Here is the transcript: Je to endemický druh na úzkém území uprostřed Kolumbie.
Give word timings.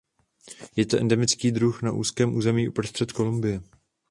Je 0.75 0.85
to 0.85 0.97
endemický 0.97 1.51
druh 1.51 1.81
na 1.81 1.91
úzkém 1.91 2.35
území 2.35 2.69
uprostřed 2.69 3.11
Kolumbie. 3.11 3.61